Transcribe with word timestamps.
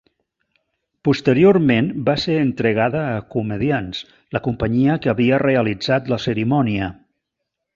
Posteriorment 1.07 1.89
va 2.07 2.15
ser 2.23 2.37
entregada 2.45 3.03
a 3.09 3.21
Comediants, 3.35 4.01
la 4.37 4.41
companyia 4.49 4.97
que 5.05 5.13
havia 5.15 5.41
realitzat 5.45 6.11
la 6.15 6.23
cerimònia. 6.29 6.91